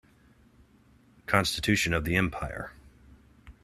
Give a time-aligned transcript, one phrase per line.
[1.27, 2.71] Constitution of the empire.